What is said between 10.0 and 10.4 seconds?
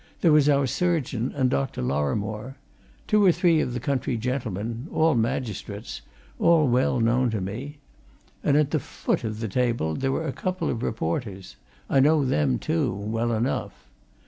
were a